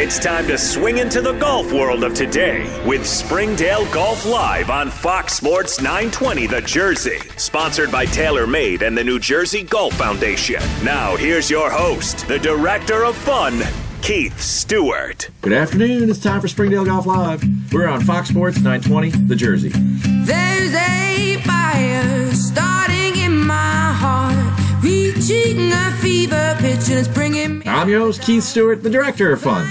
[0.00, 4.90] It's time to swing into the golf world of today with Springdale Golf Live on
[4.90, 7.18] Fox Sports 920 The Jersey.
[7.36, 10.62] Sponsored by TaylorMade and the New Jersey Golf Foundation.
[10.84, 13.60] Now, here's your host, the Director of Fun,
[14.00, 15.30] Keith Stewart.
[15.40, 16.08] Good afternoon.
[16.08, 17.42] It's time for Springdale Golf Live.
[17.72, 19.70] We're on Fox Sports 920 The Jersey.
[19.74, 27.66] There's a fire starting in my heart, reaching a fever pitch, and it's bringing me.
[27.66, 29.68] I'm your host, Keith Stewart, the Director of Fun.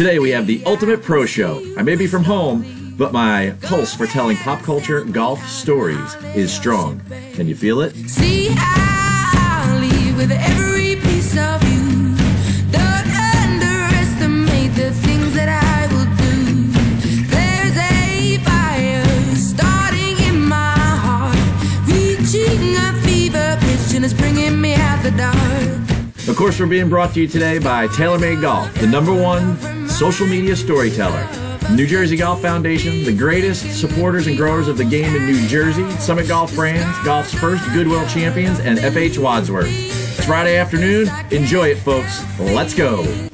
[0.00, 1.62] Today we have the Ultimate Pro Show.
[1.76, 6.50] I may be from home, but my pulse for telling pop culture golf stories is
[6.50, 7.02] strong.
[7.34, 7.94] Can you feel it?
[8.08, 12.16] See, I'll leave with every piece of you.
[12.72, 13.10] Don't
[13.44, 16.72] underestimate the things that I will do.
[17.28, 19.04] There's a fire
[19.36, 21.36] starting in my heart,
[21.86, 26.26] reaching a fever pitch, and it's bringing me out the dark.
[26.26, 29.58] Of course, we're being brought to you today by TaylorMade Golf, the number one
[30.00, 31.28] social media storyteller.
[31.74, 35.90] New Jersey Golf Foundation, the greatest supporters and growers of the game in New Jersey,
[35.98, 39.68] Summit Golf Brands, Golf's first Goodwill Champions, and FH Wadsworth.
[39.68, 41.10] It's Friday afternoon.
[41.30, 42.24] Enjoy it, folks.
[42.40, 43.29] Let's go.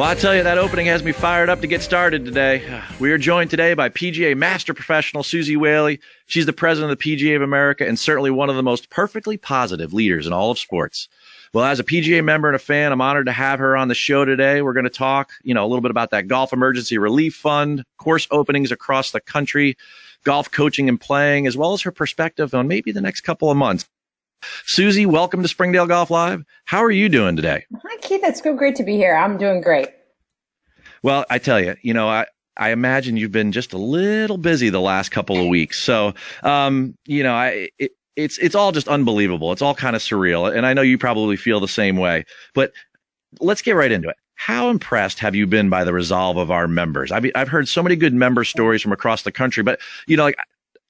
[0.00, 2.82] Well, I tell you, that opening has me fired up to get started today.
[2.98, 6.00] We are joined today by PGA Master Professional Suzy Whaley.
[6.24, 9.36] She's the president of the PGA of America and certainly one of the most perfectly
[9.36, 11.06] positive leaders in all of sports.
[11.52, 13.94] Well, as a PGA member and a fan, I'm honored to have her on the
[13.94, 14.62] show today.
[14.62, 17.84] We're going to talk, you know, a little bit about that Golf Emergency Relief Fund,
[17.98, 19.76] course openings across the country,
[20.24, 23.58] golf coaching and playing, as well as her perspective on maybe the next couple of
[23.58, 23.86] months.
[24.64, 26.42] Suzy, welcome to Springdale Golf Live.
[26.64, 27.66] How are you doing today?
[28.02, 28.20] Keith.
[28.22, 29.14] It's so great to be here.
[29.14, 29.88] I'm doing great.
[31.02, 34.68] Well, I tell you, you know, I, I imagine you've been just a little busy
[34.68, 35.82] the last couple of weeks.
[35.82, 39.52] So, um, you know, I, it, it's, it's all just unbelievable.
[39.52, 40.54] It's all kind of surreal.
[40.54, 42.72] And I know you probably feel the same way, but
[43.40, 44.16] let's get right into it.
[44.34, 47.12] How impressed have you been by the resolve of our members?
[47.12, 50.24] I've, I've heard so many good member stories from across the country, but you know,
[50.24, 50.38] like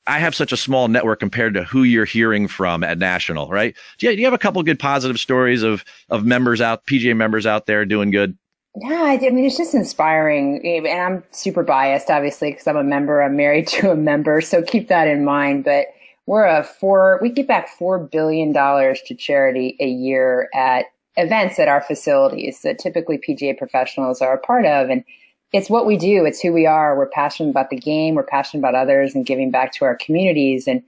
[0.07, 3.77] I have such a small network compared to who you're hearing from at national, right?
[3.99, 7.17] Do you, do you have a couple good positive stories of, of members out, PGA
[7.17, 8.37] members out there doing good?
[8.77, 10.65] Yeah, I mean, it's just inspiring.
[10.65, 13.23] And I'm super biased, obviously, because I'm a member.
[13.23, 14.41] I'm married to a member.
[14.41, 15.65] So keep that in mind.
[15.65, 15.87] But
[16.27, 21.69] we're a four, we give back $4 billion to charity a year at events at
[21.69, 24.91] our facilities that typically PGA professionals are a part of.
[24.91, 25.05] And
[25.53, 26.25] it's what we do.
[26.25, 26.97] It's who we are.
[26.97, 28.15] We're passionate about the game.
[28.15, 30.69] We're passionate about others and giving back to our communities.
[30.69, 30.83] And,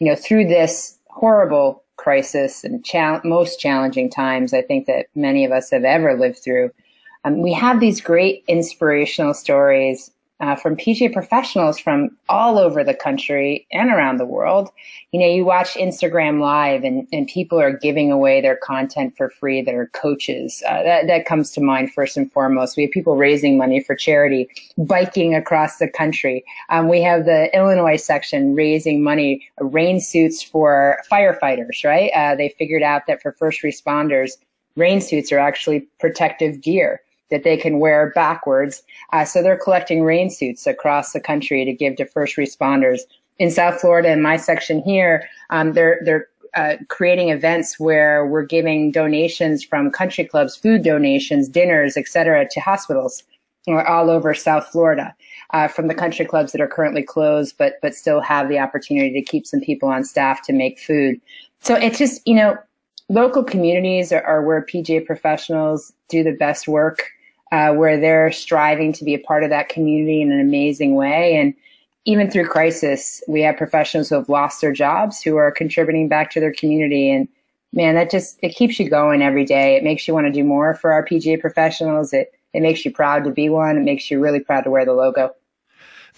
[0.00, 5.44] you know, through this horrible crisis and chal- most challenging times, I think that many
[5.44, 6.70] of us have ever lived through,
[7.24, 12.94] um, we have these great inspirational stories uh, from PGA professionals from all over the
[12.94, 14.70] country and around the world.
[15.10, 19.30] You know, you watch Instagram Live and, and people are giving away their content for
[19.30, 20.62] free that are coaches.
[20.68, 22.76] Uh, that, that comes to mind first and foremost.
[22.76, 26.44] We have people raising money for charity, biking across the country.
[26.68, 32.10] Um, we have the Illinois section raising money, uh, rain suits for firefighters, right?
[32.14, 34.32] Uh, they figured out that for first responders,
[34.76, 37.00] rain suits are actually protective gear
[37.30, 38.82] that they can wear backwards.
[39.12, 43.00] Uh, so they're collecting rain suits across the country to give to first responders.
[43.38, 48.44] In South Florida, in my section here, um, they're they're uh, creating events where we're
[48.44, 53.22] giving donations from country clubs, food donations, dinners, etc., to hospitals
[53.68, 55.14] all over South Florida.
[55.50, 59.12] Uh, from the country clubs that are currently closed, but but still have the opportunity
[59.12, 61.18] to keep some people on staff to make food.
[61.60, 62.58] So it's just you know
[63.08, 67.10] local communities are, are where PGA professionals do the best work
[67.52, 71.36] uh, where they're striving to be a part of that community in an amazing way.
[71.36, 71.54] And
[72.04, 76.30] even through crisis, we have professionals who have lost their jobs who are contributing back
[76.30, 77.10] to their community.
[77.10, 77.28] And
[77.72, 79.76] man, that just, it keeps you going every day.
[79.76, 82.12] It makes you want to do more for our PGA professionals.
[82.12, 83.76] It, it makes you proud to be one.
[83.76, 85.34] It makes you really proud to wear the logo.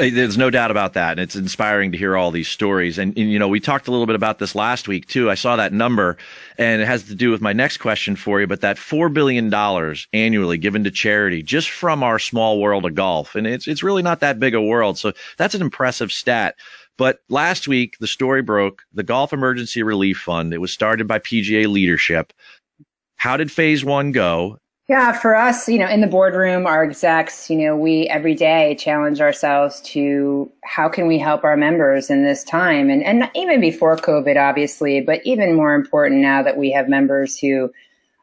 [0.01, 1.13] Uh, there's no doubt about that.
[1.13, 2.97] And it's inspiring to hear all these stories.
[2.97, 5.31] And, and, you know, we talked a little bit about this last week too.
[5.31, 6.17] I saw that number
[6.57, 9.53] and it has to do with my next question for you, but that $4 billion
[10.13, 13.35] annually given to charity just from our small world of golf.
[13.35, 14.97] And it's, it's really not that big a world.
[14.97, 16.55] So that's an impressive stat.
[16.97, 20.53] But last week, the story broke the Golf Emergency Relief Fund.
[20.53, 22.33] It was started by PGA leadership.
[23.17, 24.59] How did phase one go?
[24.91, 28.75] Yeah, for us, you know, in the boardroom, our execs, you know, we every day
[28.75, 32.91] challenge ourselves to how can we help our members in this time?
[32.91, 37.39] And, and even before COVID, obviously, but even more important now that we have members
[37.39, 37.71] who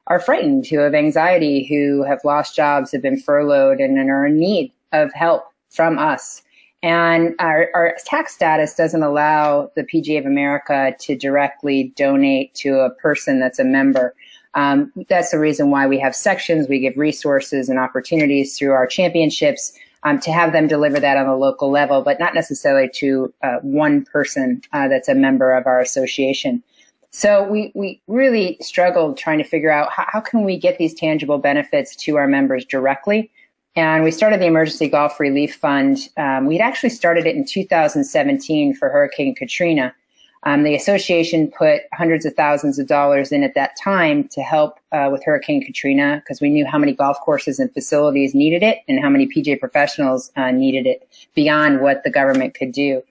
[0.08, 4.26] are frightened, who have anxiety, who have lost jobs, have been furloughed, and, and are
[4.26, 6.44] in need of help from us.
[6.84, 12.80] And our, our tax status doesn't allow the PGA of America to directly donate to
[12.80, 14.14] a person that's a member.
[14.58, 16.68] Um, that's the reason why we have sections.
[16.68, 19.72] We give resources and opportunities through our championships
[20.02, 23.58] um, to have them deliver that on a local level, but not necessarily to uh,
[23.62, 26.64] one person uh, that's a member of our association.
[27.12, 30.96] So we, we really struggled trying to figure out how, how can we get these
[30.96, 33.32] tangible benefits to our members directly.
[33.76, 36.00] And we started the Emergency Golf Relief Fund.
[36.18, 39.94] Um, we'd actually started it in 2017 for Hurricane Katrina.
[40.44, 44.80] Um, the association put hundreds of thousands of dollars in at that time to help
[44.92, 48.80] uh, with Hurricane Katrina because we knew how many golf courses and facilities needed it
[48.88, 53.02] and how many PGA professionals uh, needed it beyond what the government could do.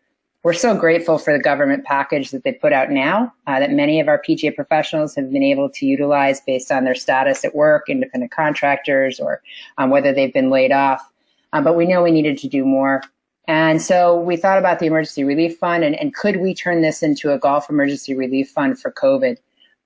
[0.46, 3.99] We're so grateful for the government package that they put out now uh, that many
[3.99, 7.88] of our PGA professionals have been able to utilize based on their status at work,
[7.88, 9.43] independent contractors, or
[9.78, 11.11] um, whether they've been laid off.
[11.52, 13.02] Uh, but we know we needed to do more.
[13.48, 17.02] And so we thought about the emergency relief fund and, and could we turn this
[17.02, 19.37] into a golf emergency relief fund for COVID?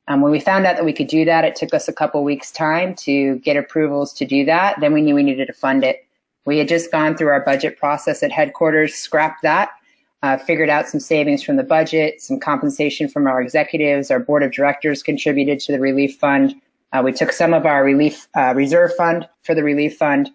[0.08, 2.24] Um, when we found out that we could do that, it took us a couple
[2.24, 4.80] weeks time to get approvals to do that.
[4.80, 6.04] Then we knew we needed to fund it.
[6.46, 9.70] We had just gone through our budget process at headquarters, scrapped that,
[10.22, 14.10] uh, figured out some savings from the budget, some compensation from our executives.
[14.10, 16.54] Our board of directors contributed to the relief fund.
[16.92, 20.30] Uh, we took some of our relief uh, reserve fund for the relief fund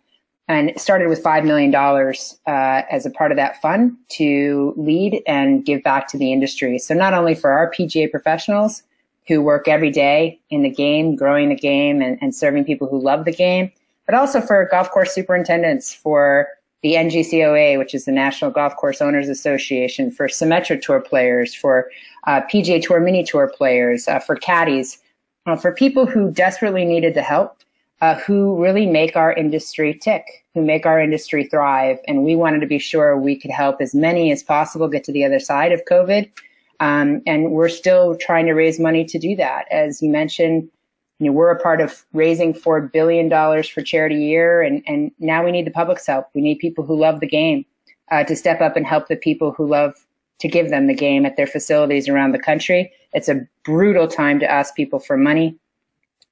[0.48, 5.66] and started with $5 million uh, as a part of that fund to lead and
[5.66, 6.78] give back to the industry.
[6.78, 8.84] So not only for our PGA professionals
[9.28, 13.02] who work every day in the game, growing the game and, and serving people who
[13.02, 13.72] love the game,
[14.06, 16.48] but also for golf course superintendents, for
[16.84, 21.90] the NGCOA, which is the National Golf Course Owners Association, for Symetra Tour players, for
[22.28, 25.00] uh, PGA Tour Mini Tour players, uh, for caddies,
[25.48, 27.58] uh, for people who desperately needed the help
[28.02, 31.98] uh, who really make our industry tick, who make our industry thrive.
[32.08, 35.12] And we wanted to be sure we could help as many as possible get to
[35.12, 36.30] the other side of COVID.
[36.80, 39.66] Um, and we're still trying to raise money to do that.
[39.72, 40.70] As you mentioned,
[41.20, 43.30] you know, we're a part of raising $4 billion
[43.64, 44.62] for charity year.
[44.62, 46.28] And, and now we need the public's help.
[46.34, 47.66] We need people who love the game
[48.12, 50.06] uh, to step up and help the people who love
[50.40, 52.92] to give them the game at their facilities around the country.
[53.14, 55.58] It's a brutal time to ask people for money.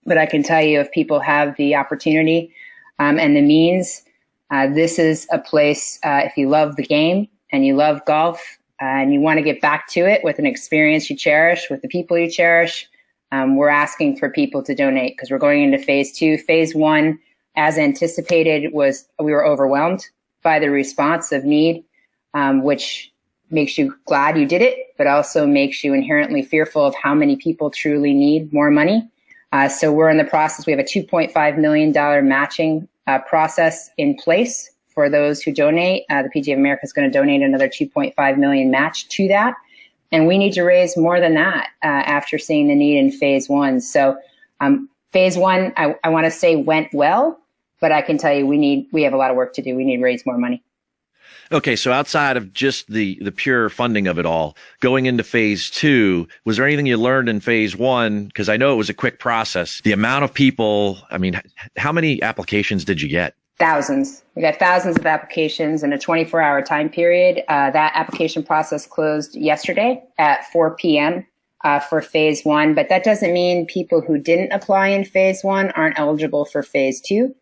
[0.05, 2.53] But I can tell you if people have the opportunity
[2.99, 4.03] um, and the means,
[4.51, 8.57] uh, this is a place, uh, if you love the game and you love golf
[8.81, 11.81] uh, and you want to get back to it with an experience you cherish, with
[11.81, 12.87] the people you cherish,
[13.31, 16.37] um, we're asking for people to donate because we're going into phase two.
[16.37, 17.17] Phase one,
[17.55, 20.05] as anticipated, was we were overwhelmed
[20.43, 21.83] by the response of need,
[22.35, 23.11] um, which
[23.49, 27.35] makes you glad you did it, but also makes you inherently fearful of how many
[27.35, 29.07] people truly need more money.
[29.53, 30.65] Uh, so we're in the process.
[30.65, 36.05] We have a $2.5 million matching uh, process in place for those who donate.
[36.09, 39.53] Uh, the PGA of America is going to donate another 2.5 million match to that.
[40.11, 43.47] And we need to raise more than that uh, after seeing the need in phase
[43.47, 43.79] one.
[43.79, 44.17] So
[44.59, 47.39] um, phase one, I, I want to say went well,
[47.79, 49.75] but I can tell you we need, we have a lot of work to do.
[49.75, 50.63] We need to raise more money.
[51.51, 55.69] Okay, so outside of just the the pure funding of it all, going into phase
[55.69, 58.25] two, was there anything you learned in phase one?
[58.25, 59.81] Because I know it was a quick process.
[59.83, 61.39] The amount of people, I mean,
[61.77, 63.35] how many applications did you get?
[63.59, 64.23] Thousands.
[64.35, 67.43] We got thousands of applications in a 24 hour time period.
[67.47, 71.25] Uh, that application process closed yesterday at 4 p.m.
[71.63, 75.71] Uh, for phase one, but that doesn't mean people who didn't apply in phase one
[75.71, 77.33] aren't eligible for phase two.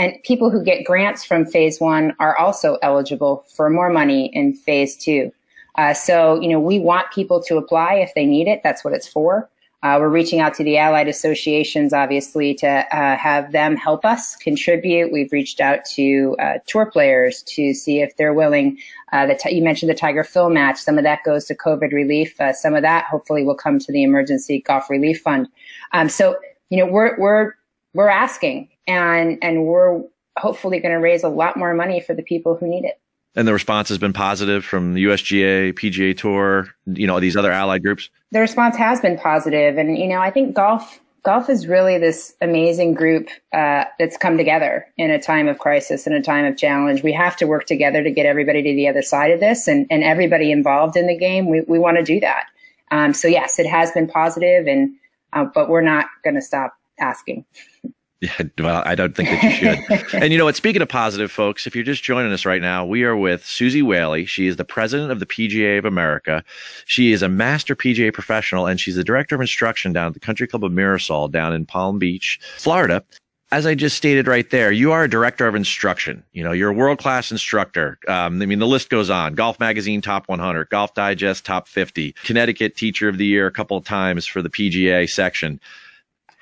[0.00, 4.54] And people who get grants from phase one are also eligible for more money in
[4.54, 5.30] phase two.
[5.74, 8.62] Uh, so, you know, we want people to apply if they need it.
[8.64, 9.50] That's what it's for.
[9.82, 14.36] Uh, we're reaching out to the allied associations, obviously, to uh, have them help us
[14.36, 15.12] contribute.
[15.12, 18.78] We've reached out to uh, tour players to see if they're willing.
[19.12, 20.78] Uh, the you mentioned the Tiger Phil match.
[20.78, 22.40] Some of that goes to COVID relief.
[22.40, 25.46] Uh, some of that, hopefully, will come to the Emergency Golf Relief Fund.
[25.92, 26.36] Um, so,
[26.70, 27.52] you know, we're we're
[27.92, 30.02] we're asking and and we're
[30.36, 33.00] hopefully going to raise a lot more money for the people who need it.
[33.36, 37.52] And the response has been positive from the USGA, PGA Tour, you know, these other
[37.52, 38.10] allied groups.
[38.32, 42.34] The response has been positive, and you know, I think golf golf is really this
[42.40, 46.56] amazing group uh, that's come together in a time of crisis, in a time of
[46.56, 47.02] challenge.
[47.02, 49.86] We have to work together to get everybody to the other side of this, and
[49.90, 51.48] and everybody involved in the game.
[51.48, 52.46] We we want to do that.
[52.90, 54.92] Um, so yes, it has been positive, and
[55.32, 57.44] uh, but we're not going to stop asking.
[58.20, 60.14] Yeah, well, I don't think that you should.
[60.22, 60.56] and you know what?
[60.56, 63.80] Speaking of positive, folks, if you're just joining us right now, we are with Suzy
[63.80, 64.26] Whaley.
[64.26, 66.44] She is the president of the PGA of America.
[66.84, 70.20] She is a master PGA professional, and she's the director of instruction down at the
[70.20, 73.02] Country Club of Mirasol down in Palm Beach, Florida.
[73.52, 76.22] as I just stated right there, you are a director of instruction.
[76.32, 77.98] You know, you're a world class instructor.
[78.06, 79.34] Um, I mean, the list goes on.
[79.34, 83.78] Golf Magazine Top 100, Golf Digest Top 50, Connecticut Teacher of the Year a couple
[83.78, 85.58] of times for the PGA section.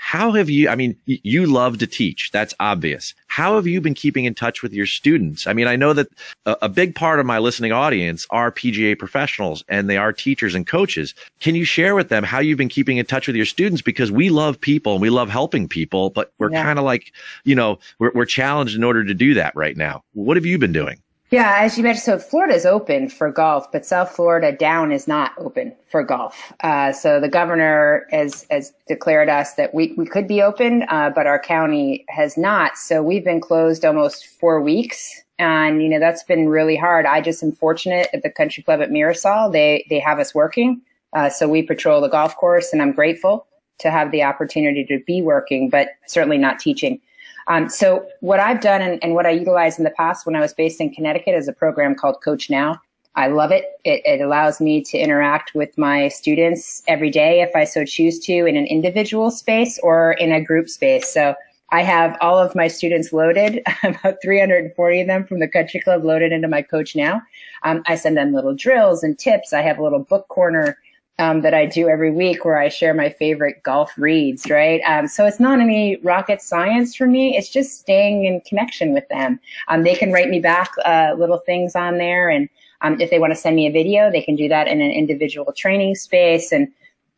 [0.01, 2.31] How have you, I mean, you love to teach.
[2.31, 3.15] That's obvious.
[3.27, 5.47] How have you been keeping in touch with your students?
[5.49, 6.07] I mean, I know that
[6.47, 10.55] a, a, big part of my listening audience are PGA professionals and they are teachers
[10.55, 11.15] and coaches.
[11.41, 13.83] Can you share with them how you've been keeping in touch with your students?
[13.83, 16.63] Because we love people and we love helping people, but we're yeah.
[16.63, 17.13] kind of like,
[17.43, 20.05] you know, we're, we're challenged in order to do that right now.
[20.13, 21.03] What have you been doing?
[21.31, 25.07] Yeah, as you mentioned, so Florida is open for golf, but South Florida down is
[25.07, 26.55] not open for golf.
[26.61, 31.11] Uh, so the governor has, has declared us that we, we could be open, uh,
[31.11, 32.79] but our county has not.
[32.79, 35.23] So we've been closed almost four weeks.
[35.39, 37.05] And, you know, that's been really hard.
[37.05, 39.53] I just am fortunate at the country club at Mirasol.
[39.53, 40.81] They, they have us working.
[41.13, 43.47] Uh, so we patrol the golf course and I'm grateful
[43.81, 47.01] to have the opportunity to be working, but certainly not teaching.
[47.49, 50.41] Um, so what I've done and, and, what I utilized in the past when I
[50.41, 52.81] was based in Connecticut is a program called Coach Now.
[53.15, 53.65] I love it.
[53.85, 54.03] it.
[54.05, 58.47] It allows me to interact with my students every day if I so choose to
[58.47, 61.13] in an individual space or in a group space.
[61.13, 61.35] So
[61.71, 66.05] I have all of my students loaded, about 340 of them from the country club
[66.05, 67.23] loaded into my coach now.
[67.63, 69.53] Um, I send them little drills and tips.
[69.53, 70.79] I have a little book corner
[71.19, 74.81] um, that I do every week where I share my favorite golf reads, right?
[74.87, 77.37] Um, so it's not any rocket science for me.
[77.37, 79.41] It's just staying in connection with them.
[79.69, 82.29] Um, they can write me back uh, little things on there.
[82.29, 82.49] And
[82.83, 84.91] um, if they want to send me a video, they can do that in an
[84.91, 86.53] individual training space.
[86.53, 86.69] And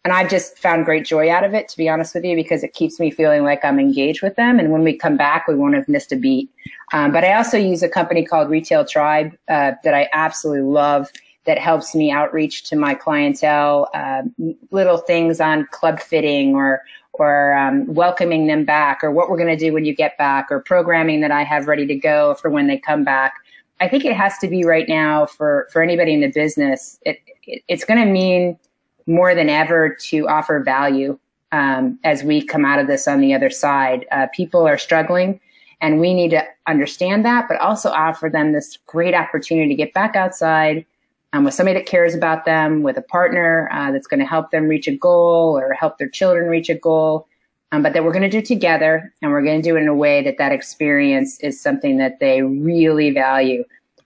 [0.03, 2.65] and I've just found great joy out of it, to be honest with you, because
[2.65, 4.59] it keeps me feeling like I'm engaged with them.
[4.59, 6.49] And when we come back, we won't have missed a beat.
[6.95, 11.11] Um, but I also use a company called Retail Tribe uh, that I absolutely love
[11.47, 14.23] that helps me outreach to my clientele, uh,
[14.71, 16.83] little things on club fitting or
[17.13, 20.47] or um, welcoming them back, or what we're going to do when you get back,
[20.51, 23.35] or programming that I have ready to go for when they come back.
[23.81, 26.99] I think it has to be right now for for anybody in the business.
[27.03, 28.59] It, it it's going to mean
[29.07, 31.19] more than ever to offer value
[31.53, 34.07] um, as we come out of this on the other side.
[34.13, 35.41] Uh, people are struggling.
[35.83, 39.95] And we need to understand that, but also offer them this great opportunity to get
[39.95, 40.85] back outside,
[41.33, 44.51] um, with somebody that cares about them, with a partner uh, that's going to help
[44.51, 47.29] them reach a goal or help their children reach a goal,
[47.73, 49.89] um, but that we're going to do together and we're going to do it in
[49.89, 53.65] a way that that experience is something that they really value.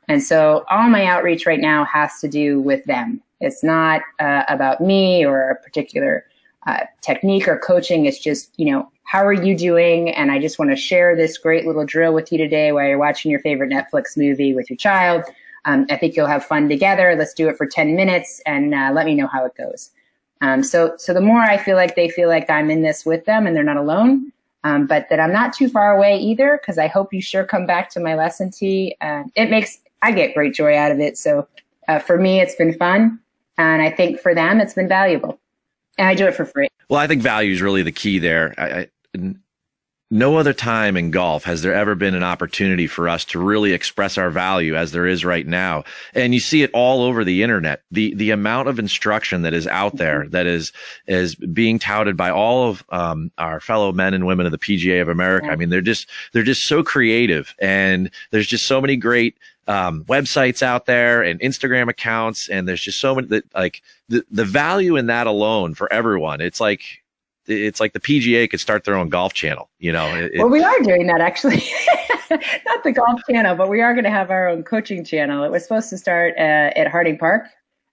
[0.09, 3.23] And so all my outreach right now has to do with them.
[3.41, 6.27] It's not uh, about me or a particular
[6.67, 8.05] uh, technique or coaching.
[8.05, 10.11] It's just, you know, how are you doing?
[10.11, 12.99] And I just want to share this great little drill with you today while you're
[12.99, 15.25] watching your favorite Netflix movie with your child
[15.65, 17.15] um, I think you'll have fun together.
[17.17, 19.91] Let's do it for 10 minutes and uh, let me know how it goes.
[20.41, 23.25] Um, so, so the more I feel like they feel like I'm in this with
[23.25, 24.31] them and they're not alone,
[24.63, 27.67] um, but that I'm not too far away either, because I hope you sure come
[27.67, 28.97] back to my lesson tee.
[29.01, 31.17] Uh, it makes, I get great joy out of it.
[31.17, 31.49] So
[31.89, 33.19] uh, for me, it's been fun.
[33.57, 35.39] And I think for them, it's been valuable.
[35.97, 36.69] And I do it for free.
[36.89, 38.55] Well, I think value is really the key there.
[38.59, 39.35] I, I,
[40.15, 43.73] no other time in golf has there ever been an opportunity for us to really
[43.73, 45.83] express our value as there is right now.
[46.15, 47.83] And you see it all over the internet.
[47.91, 50.31] The, the amount of instruction that is out there mm-hmm.
[50.31, 50.73] that is,
[51.09, 55.03] is being touted by all of, um, our fellow men and women of the PGA
[55.03, 55.49] of America.
[55.49, 60.05] I mean, they're just, they're just so creative and there's just so many great, um,
[60.05, 62.49] websites out there and Instagram accounts.
[62.49, 66.41] And there's just so many that like the, the value in that alone for everyone.
[66.41, 67.04] It's like,
[67.47, 69.69] it's like the PGA could start their own golf channel.
[69.79, 70.15] You know.
[70.15, 71.63] It, well, we are doing that actually.
[72.31, 75.45] Not the golf channel, but we are going to have our own coaching channel.
[75.45, 77.47] It was supposed to start uh, at Harding Park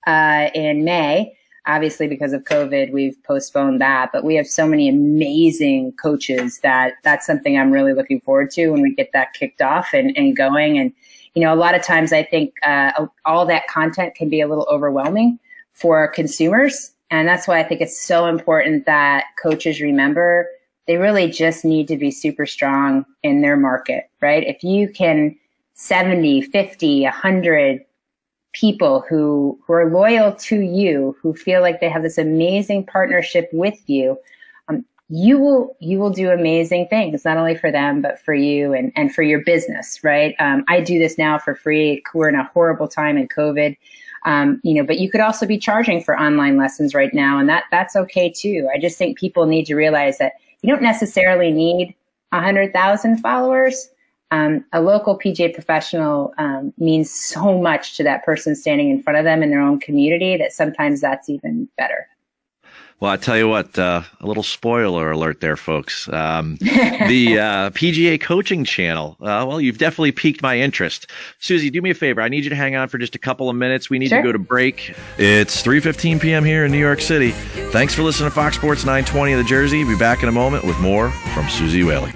[0.07, 1.35] uh, in May.
[1.67, 4.09] Obviously, because of COVID, we've postponed that.
[4.11, 8.69] But we have so many amazing coaches that that's something I'm really looking forward to
[8.69, 10.79] when we get that kicked off and, and going.
[10.79, 10.91] And
[11.35, 14.47] you know, a lot of times I think uh, all that content can be a
[14.47, 15.39] little overwhelming
[15.73, 20.47] for consumers and that's why I think it's so important that coaches remember
[20.87, 24.43] they really just need to be super strong in their market, right?
[24.47, 25.37] If you can
[25.75, 27.81] 70, 50, 100
[28.53, 33.47] people who, who are loyal to you, who feel like they have this amazing partnership
[33.53, 34.17] with you,
[34.67, 38.73] um, you will you will do amazing things not only for them but for you
[38.73, 40.35] and and for your business right?
[40.39, 42.01] Um, i do this now for free.
[42.13, 43.77] We're in a horrible time in covid
[44.25, 47.49] um, you know, but you could also be charging for online lessons right now, and
[47.49, 48.67] that that's okay too.
[48.73, 51.95] I just think people need to realize that you don't necessarily need
[52.31, 53.89] a hundred thousand followers.
[54.29, 59.19] Um, a local PGA professional um, means so much to that person standing in front
[59.19, 62.07] of them in their own community that sometimes that's even better.
[63.01, 66.07] Well, I tell you what, uh, a little spoiler alert there, folks.
[66.07, 69.17] Um, the uh, PGA coaching channel.
[69.19, 71.07] Uh, well, you've definitely piqued my interest.
[71.39, 72.21] Suzy, do me a favor.
[72.21, 73.89] I need you to hang on for just a couple of minutes.
[73.89, 74.21] We need Sure.
[74.21, 74.93] to go to break.
[75.17, 76.45] It's 3:15 p.m.
[76.45, 77.31] here in New York City.
[77.71, 79.83] Thanks for listening to Fox Sports 920 of the Jersey.
[79.83, 82.11] Be back in a moment with more from Suzy Whaley.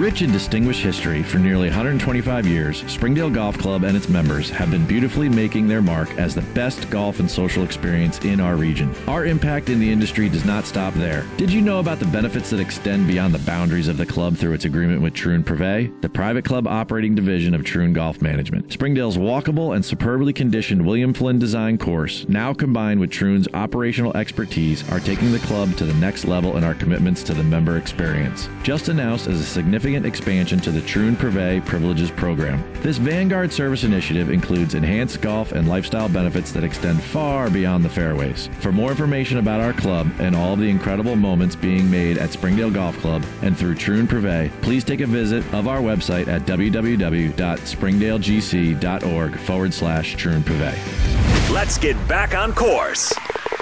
[0.00, 4.70] Rich in distinguished history for nearly 125 years, Springdale Golf Club and its members have
[4.70, 8.94] been beautifully making their mark as the best golf and social experience in our region.
[9.06, 11.26] Our impact in the industry does not stop there.
[11.36, 14.54] Did you know about the benefits that extend beyond the boundaries of the club through
[14.54, 18.72] its agreement with Troon Privé, the private club operating division of Troon Golf Management?
[18.72, 24.82] Springdale's walkable and superbly conditioned William Flynn design course, now combined with Troon's operational expertise,
[24.90, 28.48] are taking the club to the next level in our commitments to the member experience.
[28.62, 32.62] Just announced as a significant expansion to the Troon Privé Privileges program.
[32.82, 37.88] This Vanguard service initiative includes enhanced golf and lifestyle benefits that extend far beyond the
[37.88, 38.48] fairways.
[38.60, 42.70] For more information about our club and all the incredible moments being made at Springdale
[42.70, 49.38] Golf Club and through Troon Privé, please take a visit of our website at www.springdalegc.org
[49.38, 51.50] forward slash Troon Privé.
[51.50, 53.12] Let's get back on course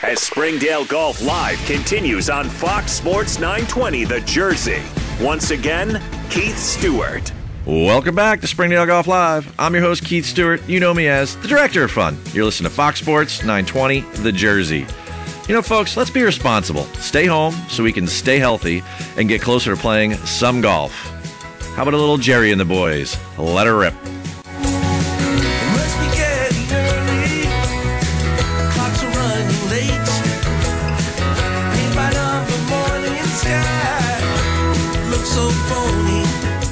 [0.02, 4.82] as Springdale Golf Live continues on Fox Sports 920 The Jersey.
[5.20, 7.32] Once again, Keith Stewart.
[7.64, 9.52] Welcome back to Springdale Golf Live.
[9.58, 10.66] I'm your host, Keith Stewart.
[10.68, 12.18] You know me as the Director of Fun.
[12.32, 14.86] You're listening to Fox Sports 920, The Jersey.
[15.48, 16.84] You know, folks, let's be responsible.
[16.96, 18.82] Stay home so we can stay healthy
[19.16, 20.92] and get closer to playing some golf.
[21.74, 23.16] How about a little Jerry and the boys?
[23.38, 23.94] Let her rip.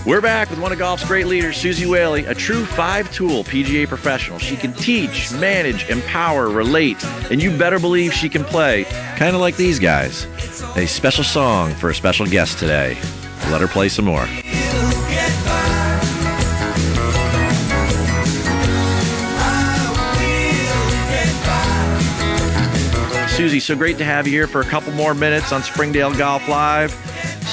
[0.07, 3.89] We're back with one of golf's great leaders, Suzy Whaley, a true five tool PGA
[3.89, 4.39] professional.
[4.39, 8.85] She can teach, manage, empower, relate, and you better believe she can play,
[9.17, 10.27] kind of like these guys.
[10.77, 12.97] A special song for a special guest today.
[13.51, 14.25] Let her play some more.
[23.27, 26.49] Suzy, so great to have you here for a couple more minutes on Springdale Golf
[26.49, 26.95] Live.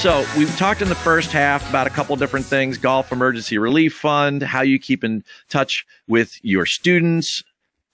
[0.04, 3.94] So, we've talked in the first half about a couple different things Golf Emergency Relief
[3.94, 7.42] Fund, how you keep in touch with your students.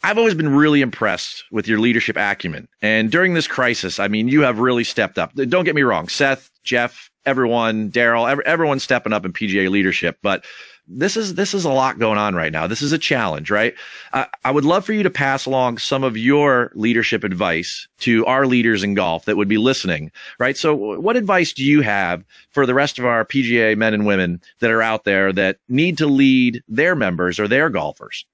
[0.03, 2.67] I've always been really impressed with your leadership acumen.
[2.83, 5.33] And during this crisis, I mean, you have really stepped up.
[5.37, 10.19] Don't get me wrong, Seth, Jeff, everyone, Daryl, ev- everyone's stepping up in PGA leadership,
[10.21, 10.45] but
[10.93, 12.67] this is this is a lot going on right now.
[12.67, 13.75] This is a challenge, right?
[14.13, 18.27] I I would love for you to pass along some of your leadership advice to
[18.27, 20.57] our leaders in golf that would be listening, right?
[20.57, 24.41] So, what advice do you have for the rest of our PGA men and women
[24.59, 28.27] that are out there that need to lead their members or their golfers?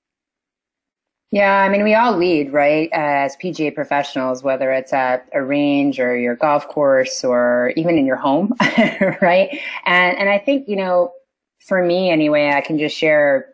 [1.33, 2.89] Yeah, I mean, we all lead, right?
[2.93, 8.07] As PGA professionals, whether it's at a range or your golf course or even in
[8.07, 8.55] your home,
[9.21, 9.59] right?
[9.85, 11.13] And and I think you know,
[11.61, 13.49] for me anyway, I can just share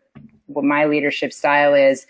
[0.47, 2.07] what my leadership style is.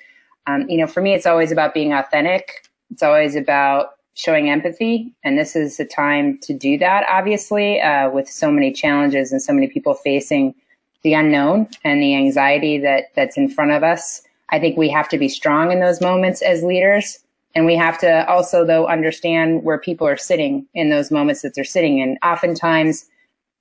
[0.46, 2.68] Um, you know, for me, it's always about being authentic.
[2.90, 7.06] It's always about showing empathy, and this is the time to do that.
[7.08, 10.54] Obviously, uh, with so many challenges and so many people facing
[11.02, 14.22] the unknown and the anxiety that that's in front of us.
[14.50, 17.18] I think we have to be strong in those moments as leaders.
[17.54, 21.54] And we have to also, though, understand where people are sitting in those moments that
[21.54, 22.18] they're sitting in.
[22.22, 23.06] Oftentimes,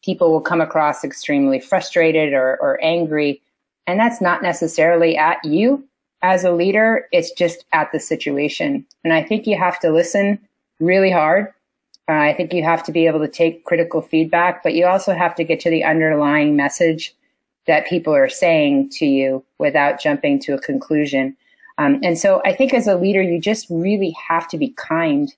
[0.04, 3.42] people will come across extremely frustrated or, or angry.
[3.88, 5.84] And that's not necessarily at you
[6.22, 8.86] as a leader, it's just at the situation.
[9.04, 10.40] And I think you have to listen
[10.80, 11.48] really hard.
[12.08, 15.14] Uh, I think you have to be able to take critical feedback, but you also
[15.14, 17.16] have to get to the underlying message
[17.68, 21.36] that people are saying to you without jumping to a conclusion.
[21.78, 25.34] Um, and so I think as a leader, you just really have to be kind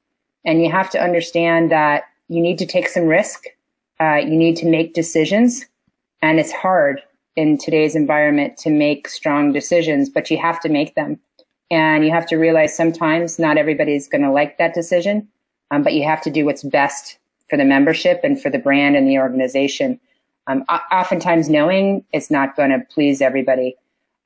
[0.46, 3.46] and you have to understand that you need to take some risk.
[4.04, 5.66] Uh, you need to make decisions
[6.22, 7.02] and it's hard
[7.38, 11.18] in today's environment to make strong decisions, but you have to make them.
[11.72, 15.28] And you have to realize sometimes not everybody's going to like that decision,
[15.72, 17.18] um, but you have to do what's best
[17.50, 20.00] for the membership and for the brand and the organization.
[20.48, 23.76] Um, oftentimes, knowing it's not going to please everybody.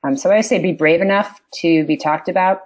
[0.02, 2.62] Um, so I say be brave enough to be talked about.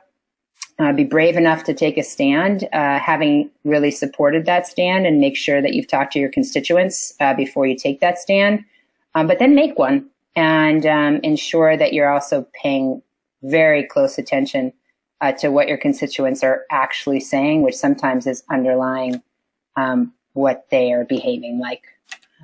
[0.78, 5.20] Uh, be brave enough to take a stand, uh, having really supported that stand, and
[5.20, 8.64] make sure that you've talked to your constituents uh, before you take that stand.
[9.14, 13.02] Um, but then make one and um, ensure that you're also paying
[13.42, 14.72] very close attention
[15.20, 19.22] uh, to what your constituents are actually saying, which sometimes is underlying
[19.76, 21.84] um, what they are behaving like.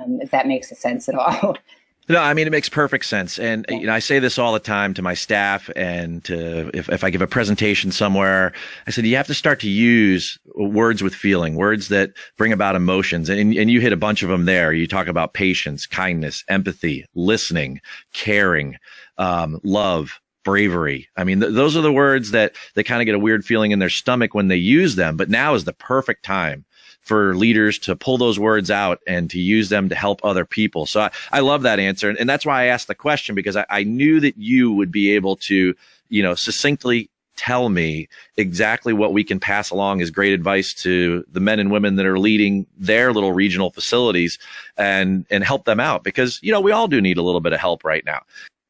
[0.00, 1.56] Um, if that makes sense at all.
[2.10, 4.60] No, I mean it makes perfect sense, and you know I say this all the
[4.60, 8.54] time to my staff, and to, if if I give a presentation somewhere,
[8.86, 12.76] I said you have to start to use words with feeling, words that bring about
[12.76, 14.72] emotions, and and you hit a bunch of them there.
[14.72, 17.80] You talk about patience, kindness, empathy, listening,
[18.14, 18.76] caring,
[19.18, 21.08] um, love, bravery.
[21.14, 23.70] I mean, th- those are the words that they kind of get a weird feeling
[23.70, 25.18] in their stomach when they use them.
[25.18, 26.64] But now is the perfect time
[27.08, 30.84] for leaders to pull those words out and to use them to help other people.
[30.84, 32.10] So I, I love that answer.
[32.10, 35.12] And, that's why I asked the question because I, I knew that you would be
[35.14, 35.74] able to,
[36.10, 41.24] you know, succinctly tell me exactly what we can pass along as great advice to
[41.32, 44.38] the men and women that are leading their little regional facilities
[44.76, 47.54] and, and help them out because, you know, we all do need a little bit
[47.54, 48.20] of help right now.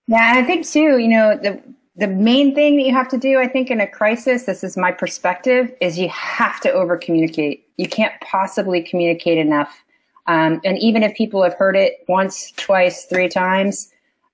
[0.06, 1.60] Yeah, I think too, you know, the
[1.98, 4.76] the main thing that you have to do, I think, in a crisis, this is
[4.76, 7.66] my perspective, is you have to over communicate.
[7.76, 9.84] You can't possibly communicate enough.
[10.28, 13.92] Um, and even if people have heard it once, twice, three times,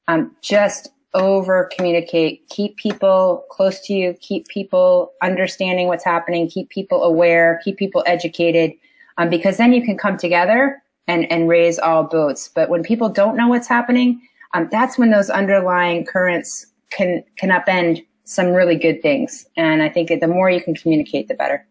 [0.09, 2.46] um, just over communicate.
[2.48, 4.14] Keep people close to you.
[4.20, 6.48] Keep people understanding what's happening.
[6.48, 7.61] Keep people aware.
[7.64, 8.72] Keep people educated.
[9.16, 12.50] Um, because then you can come together and, and raise all boats.
[12.53, 14.20] But when people don't know what's happening,
[14.53, 19.46] um, that's when those underlying currents can can upend some really good things.
[19.57, 21.66] And I think the more you can communicate, the better.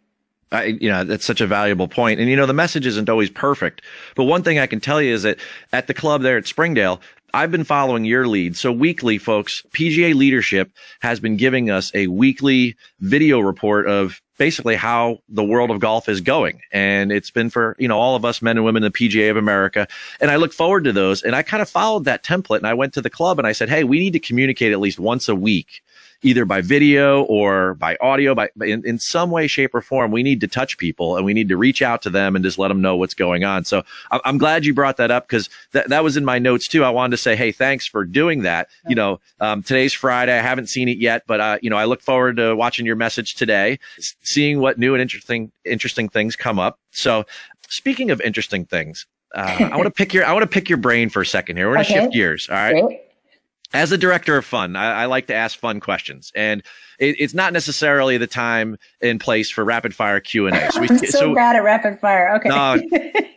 [0.51, 2.19] I, you know, that's such a valuable point.
[2.19, 3.81] And, you know, the message isn't always perfect.
[4.15, 5.39] But one thing I can tell you is that
[5.71, 7.01] at the club there at Springdale,
[7.33, 8.55] I've been following your lead.
[8.55, 14.75] So weekly, folks, PGA leadership has been giving us a weekly video report of basically
[14.75, 16.61] how the world of golf is going.
[16.71, 19.29] And it's been for, you know, all of us men and women in the PGA
[19.29, 19.87] of America.
[20.19, 21.21] And I look forward to those.
[21.21, 23.51] And I kind of followed that template and I went to the club and I
[23.51, 25.83] said, Hey, we need to communicate at least once a week
[26.23, 30.11] either by video or by audio, by in, in some way, shape, or form.
[30.11, 32.57] We need to touch people and we need to reach out to them and just
[32.57, 33.65] let them know what's going on.
[33.65, 36.83] So I'm glad you brought that up because that, that was in my notes too.
[36.83, 38.69] I wanted to say, hey, thanks for doing that.
[38.87, 40.37] You know, um, today's Friday.
[40.37, 42.95] I haven't seen it yet, but uh, you know, I look forward to watching your
[42.95, 46.79] message today, s- seeing what new and interesting interesting things come up.
[46.91, 47.25] So
[47.67, 49.05] speaking of interesting things.
[49.35, 51.57] Uh, I want to pick your I want to pick your brain for a second
[51.57, 51.67] here.
[51.67, 52.01] We're going to Okay.
[52.01, 52.47] shift gears.
[52.49, 53.01] All right Great.
[53.73, 56.61] As a director of fun, I, I like to ask fun questions, and
[56.99, 60.71] it, it's not necessarily the time and place for rapid fire Q and A.
[60.71, 62.35] So, we- I'm so, so bad at rapid fire.
[62.35, 62.49] Okay.
[62.49, 62.81] No.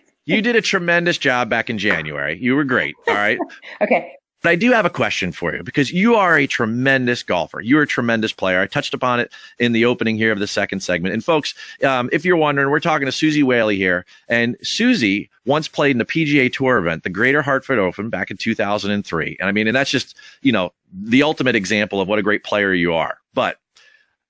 [0.26, 2.38] you did a tremendous job back in January.
[2.40, 2.94] You were great.
[3.08, 3.38] All right.
[3.80, 4.12] okay.
[4.46, 7.60] But I do have a question for you because you are a tremendous golfer.
[7.60, 8.60] You're a tremendous player.
[8.60, 11.14] I touched upon it in the opening here of the second segment.
[11.14, 14.06] And folks, um, if you're wondering, we're talking to Suzy Whaley here.
[14.28, 18.36] And Suzy once played in the PGA Tour event, the Greater Hartford Open back in
[18.36, 19.36] 2003.
[19.40, 22.44] And I mean, and that's just, you know, the ultimate example of what a great
[22.44, 23.18] player you are.
[23.34, 23.56] But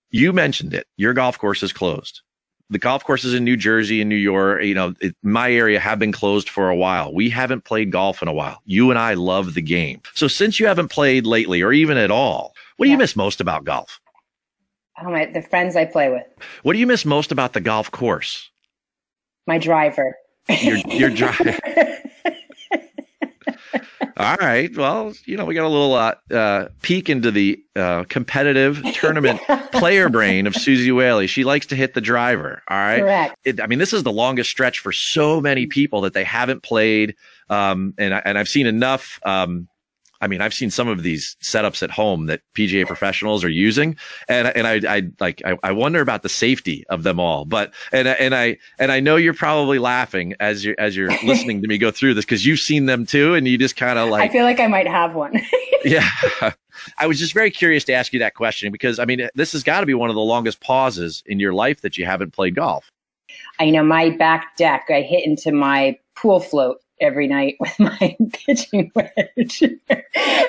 [0.09, 0.87] you mentioned it.
[0.96, 2.22] Your golf course is closed
[2.70, 5.98] the golf courses in New Jersey and New York, you know, it, my area have
[5.98, 7.12] been closed for a while.
[7.12, 8.61] We haven't played golf in a while.
[8.64, 10.00] You and I love the game.
[10.14, 13.40] So since you haven't played lately or even at all, what do you miss most
[13.40, 14.00] about golf?
[15.00, 16.26] Oh my, the friends I play with.
[16.62, 18.50] What do you miss most about the golf course?
[19.46, 20.16] My driver.
[20.48, 21.61] Your, your drive.
[24.18, 24.74] All right.
[24.74, 29.40] Well, you know, we got a little uh, uh, peek into the uh, competitive tournament
[29.72, 31.26] player brain of Suzy Whaley.
[31.26, 32.62] She likes to hit the driver.
[32.68, 33.00] All right.
[33.00, 33.37] Correct.
[33.44, 36.62] it, I mean, this is the longest stretch for so many people that they haven't
[36.62, 37.14] played.
[37.50, 39.20] Um, and I, and I've seen enough.
[39.24, 39.68] Um,
[40.20, 43.96] I mean, I've seen some of these setups at home that PGA professionals are using,
[44.29, 47.44] and and I, I like I, I wonder about the safety of them all.
[47.44, 51.11] But and I- and I and I know you're probably laughing as you're as you're
[51.24, 53.98] listening to me go through this because you've seen them too, and you just kind
[53.98, 55.40] of like I feel like I might have one.
[55.85, 56.09] yeah.
[56.98, 59.62] I was just very curious to ask you that question because I mean, this has
[59.62, 62.55] got to be one of the longest pauses in your life that you haven't played
[62.55, 62.90] golf.
[63.59, 64.87] I know my back deck.
[64.90, 69.62] I hit into my pool float every night with my pitching wedge,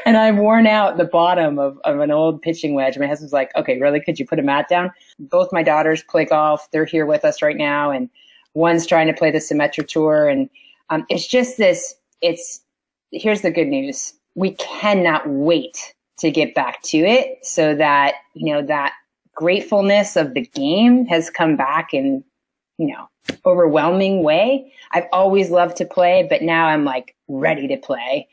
[0.05, 2.97] and I've worn out the bottom of, of an old pitching wedge.
[2.97, 3.99] My husband's like, "Okay, really?
[3.99, 6.69] Could you put a mat down?" Both my daughters play golf.
[6.71, 8.09] They're here with us right now, and
[8.53, 10.49] one's trying to play the Symetra Tour, and
[10.89, 11.95] um, it's just this.
[12.21, 12.61] It's
[13.11, 18.53] here's the good news: we cannot wait to get back to it, so that you
[18.53, 18.93] know that
[19.35, 22.23] gratefulness of the game has come back and
[22.77, 23.07] you know,
[23.45, 24.71] overwhelming way.
[24.91, 28.27] I've always loved to play, but now I'm like ready to play.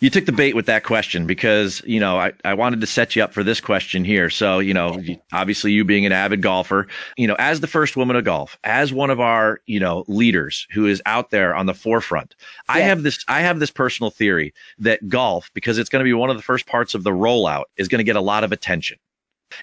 [0.00, 3.16] You took the bait with that question because, you know, I, I wanted to set
[3.16, 4.30] you up for this question here.
[4.30, 8.14] So, you know, obviously you being an avid golfer, you know, as the first woman
[8.14, 11.74] of golf, as one of our, you know, leaders who is out there on the
[11.74, 12.36] forefront,
[12.68, 16.12] I have this, I have this personal theory that golf, because it's going to be
[16.12, 18.52] one of the first parts of the rollout, is going to get a lot of
[18.52, 18.98] attention.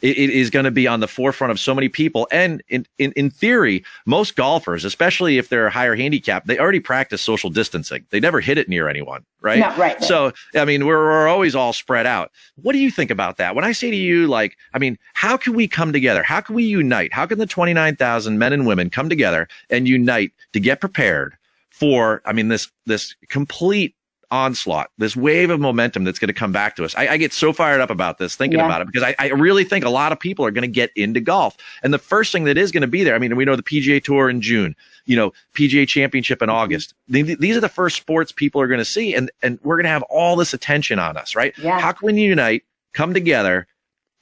[0.01, 2.27] It, it is going to be on the forefront of so many people.
[2.31, 7.21] And in, in, in theory, most golfers, especially if they're higher handicap, they already practice
[7.21, 8.05] social distancing.
[8.09, 9.59] They never hit it near anyone, right?
[9.59, 10.03] No, right, right.
[10.03, 12.31] So, I mean, we're, we're always all spread out.
[12.55, 13.55] What do you think about that?
[13.55, 16.23] When I say to you, like, I mean, how can we come together?
[16.23, 17.13] How can we unite?
[17.13, 21.37] How can the 29,000 men and women come together and unite to get prepared
[21.69, 23.95] for, I mean, this, this complete
[24.31, 26.93] onslaught, this wave of momentum that's going to come back to us.
[26.95, 28.65] I, I get so fired up about this thinking Yeah.
[28.65, 30.91] about it because I, I really think a lot of people are going to get
[30.95, 31.55] into golf.
[31.83, 33.63] And the first thing that is going to be there, I mean, we know the
[33.63, 36.93] PGA Tour in June, you know, PGA Championship in August.
[37.11, 37.25] Mm-hmm.
[37.27, 39.83] Th- These are the first sports people are going to see, and and we're going
[39.85, 41.53] to have all this attention on us, right?
[41.57, 41.79] Yeah.
[41.79, 43.67] How can we unite, come together,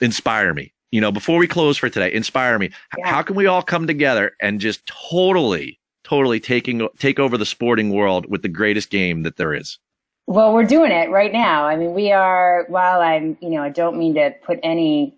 [0.02, 0.74] inspire me?
[0.92, 2.70] You know, before we close for today, inspire me.
[2.98, 3.08] Yeah.
[3.10, 7.90] How can we all come together and just totally, totally taking take over the sporting
[7.92, 9.80] world with the greatest game that there is?
[10.26, 11.66] Well, we're doing it right now.
[11.66, 15.16] I mean, we are, while I'm, you know, I don't mean to put any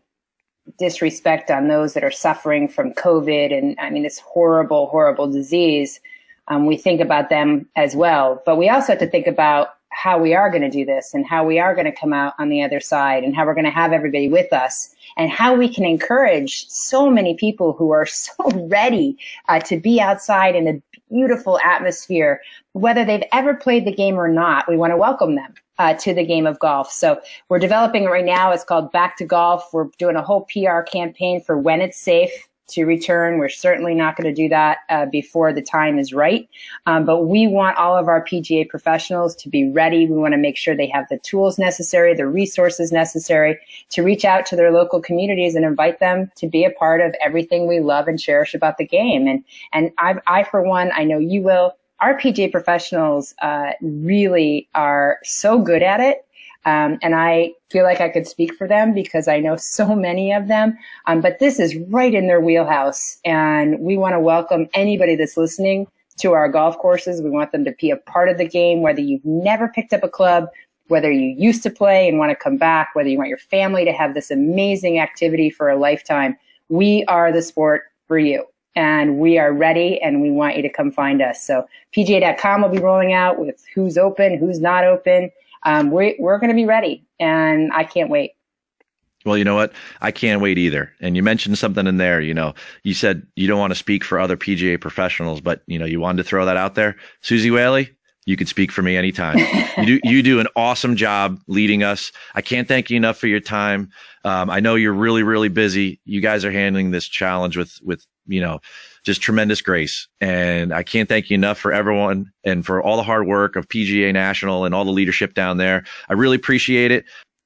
[0.80, 6.00] disrespect on those that are suffering from COVID and I mean, this horrible, horrible disease.
[6.48, 10.18] Um, we think about them as well, but we also have to think about how
[10.18, 12.50] we are going to do this and how we are going to come out on
[12.50, 15.68] the other side and how we're going to have everybody with us and how we
[15.68, 18.34] can encourage so many people who are so
[18.68, 19.18] ready
[19.50, 22.42] uh, to be outside in a beautiful atmosphere,
[22.74, 24.68] whether they've ever played the game or not.
[24.68, 26.92] We want to welcome them uh, to the game of golf.
[26.92, 28.52] So we're developing it right now.
[28.52, 29.70] It's called Back to Golf.
[29.74, 33.38] We're doing a whole PR campaign for when it's safe to return.
[33.38, 36.48] We're certainly not going to do that uh, before the time is right.
[36.86, 40.08] Um, but we want all of our PGA professionals to be ready.
[40.08, 44.26] We want to make sure they have the tools necessary, the resources necessary to reach
[44.26, 47.80] out to their local communities and invite them to be a part of everything we
[47.80, 49.28] love and cherish about the game.
[49.28, 51.74] And and I, I for one, I know you will.
[52.02, 56.25] Our PGA professionals uh, really are so good at it.
[56.66, 60.34] Um, and I feel like I could speak for them because I know so many
[60.34, 60.78] of them.
[61.08, 63.18] Um, but this is right in their wheelhouse.
[63.24, 67.22] And we want to welcome anybody that's listening to our golf courses.
[67.22, 70.04] We want them to be a part of the game, whether you've never picked up
[70.04, 70.48] a club,
[70.88, 73.86] whether you used to play and want to come back, whether you want your family
[73.86, 76.38] to have this amazing activity for a lifetime.
[76.70, 78.46] We are the sport for you.
[78.78, 81.42] And we are ready and we want you to come find us.
[81.46, 85.32] So PGA.com will be rolling out with who's open, who's not open
[85.66, 88.32] um, we're, we're going to be ready and I can't wait.
[89.26, 89.74] Well, you know what?
[90.02, 90.94] I can't wait either.
[91.02, 94.04] And you mentioned something in there, you know, you said you don't want to speak
[94.04, 96.96] for other PGA professionals, but you know, you wanted to throw that out there.
[97.22, 97.90] Suzy Whaley,
[98.26, 99.38] you could speak for me anytime.
[99.78, 102.12] you do, you do an awesome job leading us.
[102.36, 103.90] I can't thank you enough for your time.
[104.24, 106.00] Um, I know you're really, really busy.
[106.06, 108.60] You guys are handling this challenge with, with, you know,
[109.04, 110.08] just tremendous grace.
[110.20, 113.68] And I can't thank you enough for everyone and for all the hard work of
[113.68, 115.84] PGA National and all the leadership down there.
[116.10, 117.06] I really appreciate it.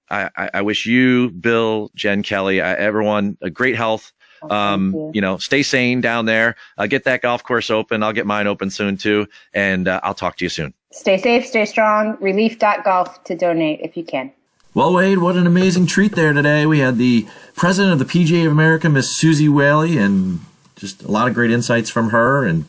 [0.10, 4.12] I, I, I wish you, Bill, Jen, Kelly, I, everyone a great health.
[4.50, 5.12] Um, you.
[5.16, 6.56] you know, stay sane down there.
[6.78, 8.04] Uh, get that golf course open.
[8.04, 9.28] I'll get mine open soon too.
[9.54, 10.74] And uh, I'll talk to you soon.
[10.92, 12.18] Stay safe, stay strong.
[12.22, 14.32] Relief.golf to donate if you can.
[14.74, 16.66] Well, Wade, what an amazing treat there today.
[16.66, 20.40] We had the president of the PGA of America, Miss Suzy Whaley, and
[20.80, 22.46] just a lot of great insights from her.
[22.46, 22.66] And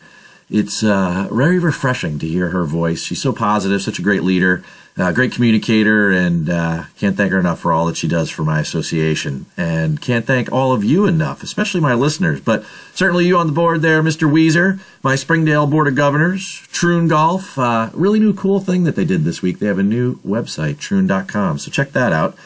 [0.51, 3.05] it's uh, very refreshing to hear her voice.
[3.05, 4.64] She's so positive, such a great leader,
[4.99, 8.42] uh, great communicator, and uh, can't thank her enough for all that she does for
[8.42, 9.46] my association.
[9.57, 13.53] And can't thank all of you enough, especially my listeners, but certainly you on the
[13.53, 14.29] board there, Mr.
[14.29, 17.57] Weezer, my Springdale Board of Governors, Troon Golf.
[17.57, 19.61] Uh, really new cool thing that they did this week.
[19.61, 21.59] They have a new website, troon.com.
[21.59, 22.37] So check that out.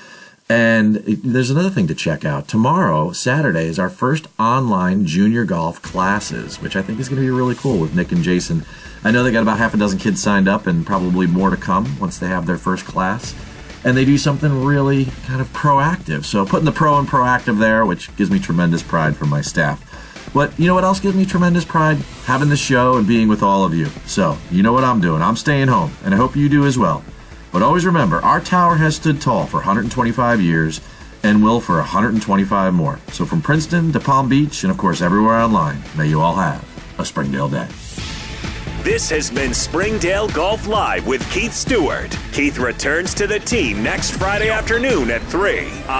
[0.49, 2.49] And there's another thing to check out.
[2.49, 7.27] Tomorrow, Saturday, is our first online junior golf classes, which I think is going to
[7.27, 8.65] be really cool with Nick and Jason.
[9.03, 11.57] I know they got about half a dozen kids signed up and probably more to
[11.57, 13.35] come once they have their first class.
[13.85, 16.25] And they do something really kind of proactive.
[16.25, 19.81] So putting the pro and proactive there, which gives me tremendous pride from my staff.
[20.35, 21.99] But you know what else gives me tremendous pride?
[22.25, 23.87] Having this show and being with all of you.
[24.07, 25.23] So, you know what I'm doing.
[25.23, 27.05] I'm staying home, and I hope you do as well.
[27.55, 30.81] But always remember, our tower has stood tall for 125 years
[31.23, 32.99] and will for 125 more.
[33.13, 36.69] So from Princeton to Palm Beach and of course everywhere online, may you all have
[36.99, 37.69] a Springdale day.
[38.83, 42.19] This has been Springdale Golf Live with Keith Stewart.
[42.33, 45.69] Keith returns to the team next Friday afternoon at 3